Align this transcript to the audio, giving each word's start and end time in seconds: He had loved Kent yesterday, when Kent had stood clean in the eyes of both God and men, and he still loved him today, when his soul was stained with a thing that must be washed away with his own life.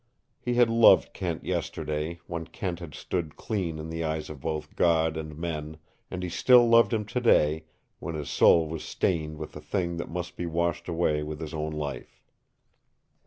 He 0.39 0.55
had 0.55 0.67
loved 0.67 1.13
Kent 1.13 1.45
yesterday, 1.45 2.21
when 2.25 2.47
Kent 2.47 2.79
had 2.79 2.95
stood 2.95 3.35
clean 3.35 3.77
in 3.77 3.87
the 3.91 4.03
eyes 4.03 4.31
of 4.31 4.41
both 4.41 4.75
God 4.75 5.15
and 5.15 5.37
men, 5.37 5.77
and 6.09 6.23
he 6.23 6.27
still 6.29 6.67
loved 6.67 6.91
him 6.91 7.05
today, 7.05 7.65
when 7.99 8.15
his 8.15 8.27
soul 8.31 8.67
was 8.67 8.83
stained 8.83 9.37
with 9.37 9.55
a 9.55 9.61
thing 9.61 9.97
that 9.97 10.09
must 10.09 10.35
be 10.35 10.47
washed 10.47 10.89
away 10.89 11.21
with 11.21 11.39
his 11.39 11.53
own 11.53 11.73
life. 11.73 12.19